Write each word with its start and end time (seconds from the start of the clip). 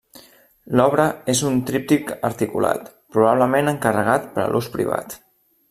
L'obra 0.79 1.03
és 1.33 1.41
un 1.49 1.59
tríptic 1.67 2.09
articulat, 2.29 2.89
probablement 3.17 3.73
encarregat 3.75 4.27
per 4.35 4.43
a 4.47 4.51
l'ús 4.55 4.71
privat. 4.79 5.19